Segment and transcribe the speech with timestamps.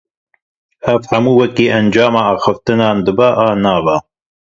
[0.93, 3.97] Ev hemû wekî encama axaftinan dibe an nabe?